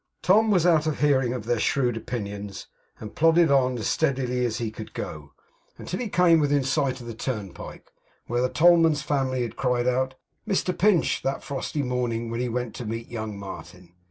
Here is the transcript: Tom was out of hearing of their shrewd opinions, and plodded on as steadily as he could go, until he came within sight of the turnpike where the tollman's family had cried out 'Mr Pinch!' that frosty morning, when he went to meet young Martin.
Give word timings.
Tom 0.23 0.49
was 0.49 0.65
out 0.65 0.87
of 0.87 0.99
hearing 1.01 1.31
of 1.31 1.45
their 1.45 1.59
shrewd 1.59 1.95
opinions, 1.95 2.65
and 2.99 3.13
plodded 3.13 3.51
on 3.51 3.77
as 3.77 3.85
steadily 3.85 4.43
as 4.47 4.57
he 4.57 4.71
could 4.71 4.95
go, 4.95 5.33
until 5.77 5.99
he 5.99 6.09
came 6.09 6.39
within 6.39 6.63
sight 6.63 7.01
of 7.01 7.05
the 7.05 7.13
turnpike 7.13 7.91
where 8.25 8.41
the 8.41 8.49
tollman's 8.49 9.03
family 9.03 9.43
had 9.43 9.55
cried 9.57 9.85
out 9.87 10.15
'Mr 10.47 10.75
Pinch!' 10.75 11.21
that 11.21 11.43
frosty 11.43 11.83
morning, 11.83 12.31
when 12.31 12.39
he 12.39 12.49
went 12.49 12.73
to 12.73 12.83
meet 12.87 13.09
young 13.09 13.37
Martin. 13.37 13.93